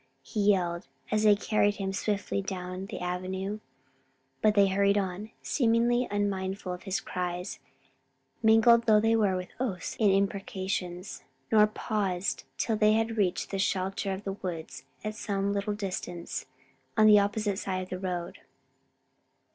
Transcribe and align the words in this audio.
he 0.23 0.39
yelled 0.39 0.87
as 1.11 1.21
they 1.21 1.35
carried 1.35 1.75
him 1.75 1.93
swiftly 1.93 2.41
down 2.41 2.87
the 2.87 2.99
avenue; 2.99 3.59
but 4.41 4.55
they 4.55 4.67
hurried 4.67 4.97
on, 4.97 5.29
seemingly 5.43 6.07
unmindful 6.09 6.73
of 6.73 6.81
his 6.89 6.99
cries, 6.99 7.59
mingled 8.41 8.87
though 8.87 8.99
they 8.99 9.15
were 9.15 9.35
with 9.35 9.49
oaths 9.59 9.95
and 9.99 10.09
imprecations, 10.11 11.23
nor 11.51 11.67
paused 11.67 12.45
till 12.57 12.75
they 12.75 12.93
had 12.93 13.15
reached 13.15 13.51
the 13.51 13.59
shelter 13.59 14.11
of 14.11 14.23
the 14.23 14.33
woods 14.33 14.85
at 15.03 15.13
some 15.13 15.53
little 15.53 15.75
distance 15.75 16.47
on 16.97 17.05
the 17.05 17.19
opposite 17.19 17.59
side 17.59 17.83
of 17.83 17.89
the 17.89 17.99
road. 17.99 18.39